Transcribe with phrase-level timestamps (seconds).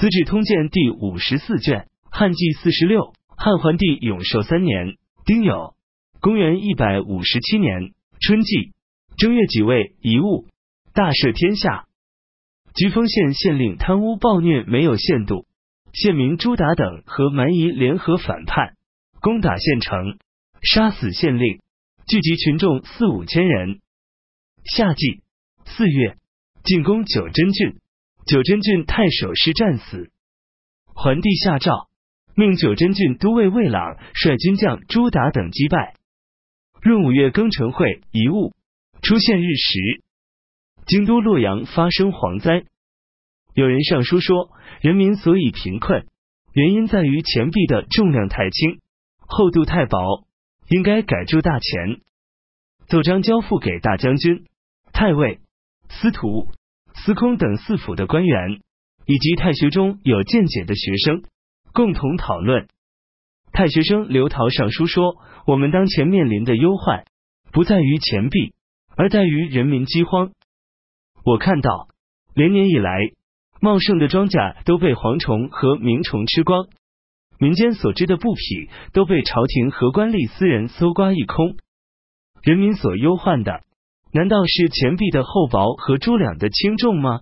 [0.00, 5.74] 资治通鉴》第五十四卷，汉纪四十六，汉桓帝永寿三年丁酉，
[6.22, 8.72] 公元一百五十七年春季
[9.18, 10.46] 正月己未，遗物
[10.94, 11.84] 大赦天下。
[12.74, 15.44] 居丰县县令贪污暴虐没有限度，
[15.92, 18.76] 县民朱达等和蛮夷联合反叛，
[19.20, 20.16] 攻打县城，
[20.62, 21.60] 杀死县令，
[22.06, 23.80] 聚集群众四五千人。
[24.64, 25.20] 夏季
[25.66, 26.16] 四月，
[26.64, 27.79] 进攻九真郡，
[28.30, 30.12] 九真郡太守师战死。
[30.94, 31.88] 桓帝下诏，
[32.36, 35.96] 命九真郡都尉魏朗率军将朱达等击败。
[36.80, 38.54] 闰五月庚辰会遗物
[39.02, 40.04] 出现日食。
[40.86, 42.66] 京都洛阳发生蝗灾，
[43.54, 46.06] 有人上书说，人民所以贫困，
[46.52, 48.78] 原因在于钱币的重量太轻，
[49.18, 50.24] 厚度太薄，
[50.68, 52.00] 应该改铸大钱。
[52.86, 54.46] 奏章交付给大将军、
[54.92, 55.40] 太尉、
[55.88, 56.46] 司徒、
[57.04, 58.60] 司空等四府的官员，
[59.06, 61.22] 以及太学中有见解的学生，
[61.72, 62.68] 共同讨论。
[63.52, 65.16] 太学生刘陶上书说，
[65.46, 67.04] 我们当前面临的忧患，
[67.52, 68.52] 不在于钱币，
[68.96, 70.32] 而在于人民饥荒。
[71.24, 71.88] 我看到，
[72.34, 72.98] 连年以来，
[73.60, 76.68] 茂盛的庄稼都被蝗虫和鸣虫吃光，
[77.38, 81.56] 民间所织的布匹都被朝廷和官吏私人搜刮一空。
[82.42, 83.62] 人民所忧患的，
[84.12, 87.20] 难道是钱币的厚薄和铢两的轻重吗？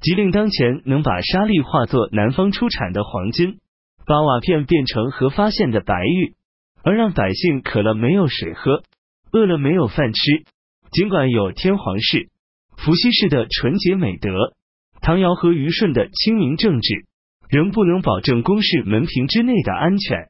[0.00, 3.58] 即令当前能把沙粒化作南方出产的黄金，
[4.06, 6.34] 把瓦片变成和发现的白玉，
[6.82, 8.82] 而让百姓渴了没有水喝，
[9.30, 10.44] 饿了没有饭吃，
[10.90, 12.30] 尽管有天皇式。
[12.76, 14.54] 伏羲氏的纯洁美德，
[15.00, 17.06] 唐尧和虞舜的清明政治，
[17.48, 20.28] 仍不能保证宫室门庭之内的安全。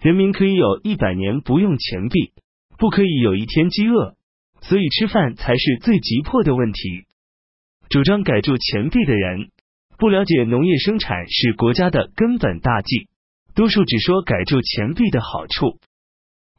[0.00, 2.32] 人民可以有一百年不用钱币，
[2.78, 4.14] 不可以有一天饥饿，
[4.68, 7.06] 所以吃饭才是最急迫的问题。
[7.88, 9.50] 主张改铸钱币的人，
[9.98, 13.08] 不了解农业生产是国家的根本大计，
[13.54, 15.78] 多数只说改铸钱币的好处。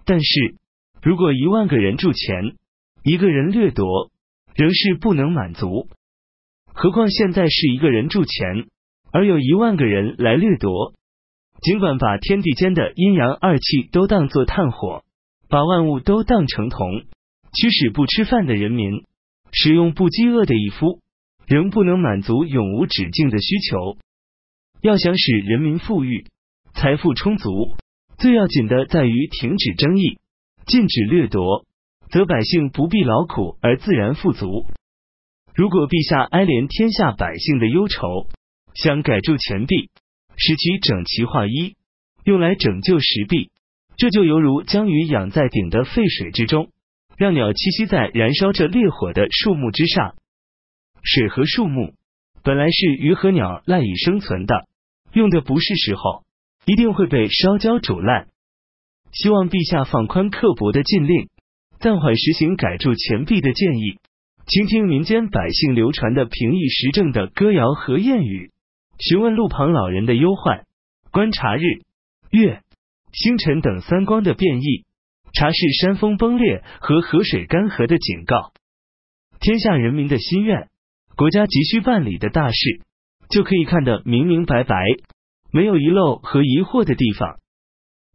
[0.06, 0.56] 但是
[1.02, 2.56] 如果一万个人铸钱，
[3.04, 4.10] 一个人掠夺。
[4.58, 5.90] 仍是不能满足，
[6.74, 8.68] 何况现在是一个人铸钱，
[9.12, 10.94] 而有一万个人来掠夺。
[11.62, 15.04] 尽管把天地间的阴阳二气都当作炭火，
[15.50, 17.04] 把万物都当成铜，
[17.56, 19.06] 驱使不吃饭的人民
[19.52, 21.02] 使用不饥饿的一夫，
[21.48, 23.98] 仍不能满足永无止境的需求。
[24.82, 26.28] 要想使人民富裕、
[26.74, 27.76] 财富充足，
[28.18, 30.20] 最要紧的在于停止争议，
[30.68, 31.66] 禁止掠夺。
[32.12, 34.68] 则百姓不必劳苦而自然富足。
[35.56, 38.30] 如果陛下哀怜天下百姓的忧愁，
[38.76, 39.90] 想改铸钱币，
[40.38, 41.76] 使其整齐划一，
[42.24, 43.50] 用来拯救石币，
[43.98, 46.70] 这就犹如将鱼养在鼎的沸水之中，
[47.18, 50.16] 让鸟栖息在燃烧着烈火的树木之上。
[51.04, 51.94] 水和树木
[52.44, 54.68] 本来是鱼和鸟赖以生存的，
[55.14, 56.24] 用的不是时候，
[56.66, 58.28] 一定会被烧焦煮烂。
[59.12, 61.30] 希望陛下放宽刻薄的禁令。
[61.78, 64.00] 暂缓实行改铸钱币的建议，
[64.48, 68.52] 倾听民间百姓流传的平易时政的歌谣和谚语，
[68.98, 70.66] 询问路旁老人的忧患，
[71.12, 71.62] 观察日、
[72.32, 72.62] 月、
[73.12, 74.85] 星辰等三光的变异，
[75.36, 78.54] 查视山峰崩裂和河水干涸的警告。
[79.40, 80.70] 天下人民的心愿，
[81.16, 82.82] 国家急需办理的大事，
[83.30, 84.76] 就可以看得明明白白，
[85.52, 87.40] 没有遗漏和疑惑的地方。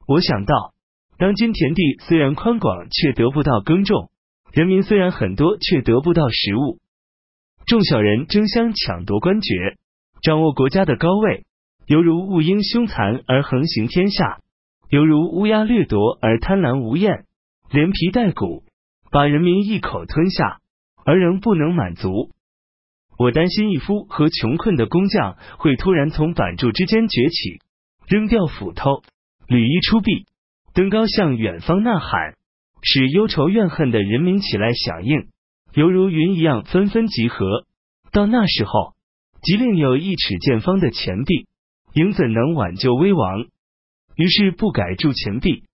[0.09, 0.75] 我想到。
[1.19, 4.09] 当今田地虽然宽广，却得不到耕种；
[4.54, 6.78] 人民虽然很多，却得不到食物。
[7.66, 9.76] 众小人争相抢夺官爵，
[10.22, 11.44] 掌握国家的高位，
[11.84, 14.41] 犹如兀鹰凶残而横行天下，
[14.91, 17.25] 犹如乌鸦掠夺而贪婪无厌，
[17.71, 18.65] 连皮带骨
[19.12, 20.59] 把人民一口吞下，
[21.05, 22.31] 而仍不能满足。
[23.17, 27.61] 我担心一夫和穷困的工匠会突然从板柱之间崛起，
[28.09, 29.03] 扔掉斧头，
[29.47, 30.27] 履衣出壁。
[30.75, 32.34] 登高向远方呐喊，
[32.83, 35.28] 使忧愁怨恨的人民起来响应，
[35.72, 37.65] 犹如云一样纷纷集合。
[38.11, 38.95] 到那时候，
[39.41, 41.47] 即令有一尺见方的钱币，
[41.95, 43.47] 赢怎能挽救危亡？
[44.21, 45.65] 于是不改铸钱币。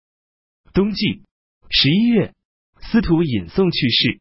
[0.73, 1.23] 冬季
[1.69, 2.33] 十一月，
[2.79, 4.21] 司徒尹宋去世。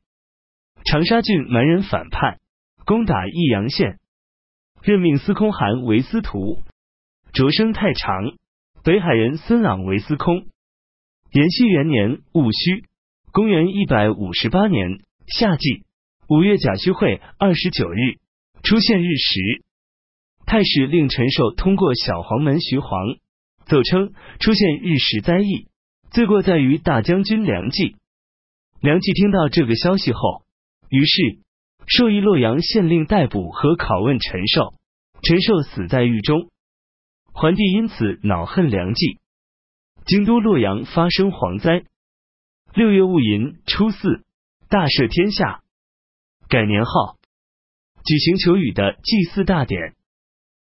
[0.83, 2.39] 长沙郡蛮人反叛，
[2.85, 3.99] 攻打益阳县，
[4.81, 6.63] 任命司空韩为司徒，
[7.33, 8.33] 擢升太常。
[8.83, 10.47] 北海人孙朗为司空。
[11.31, 12.83] 延熙元年戊戌，
[13.31, 15.83] 公元一百五十八年夏季
[16.27, 18.17] 五月甲戌会二十九日，
[18.63, 19.63] 出现日食。
[20.47, 22.89] 太史令陈寿通过小黄门徐黄
[23.65, 25.67] 奏称，出现日食灾异，
[26.11, 27.95] 罪过在于大将军梁冀。
[28.79, 30.43] 梁冀听到这个消息后，
[30.89, 31.39] 于是
[31.87, 34.73] 授意洛阳县令逮捕和拷问陈寿，
[35.23, 36.49] 陈寿死在狱中，
[37.31, 39.19] 桓帝因此恼恨梁冀。
[40.05, 41.83] 京都洛阳发生蝗灾，
[42.75, 44.23] 六月戊寅初四，
[44.69, 45.63] 大赦天下，
[46.47, 47.17] 改年号，
[48.05, 49.95] 举行求雨的祭祀大典。